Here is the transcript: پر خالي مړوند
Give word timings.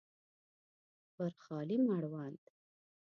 پر 1.15 1.31
خالي 1.43 1.77
مړوند 1.87 2.43